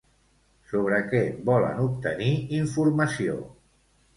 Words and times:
Sobre 0.69 1.01
què 1.11 1.21
volen 1.49 1.83
obtenir 1.83 2.33
informació? 2.63 3.37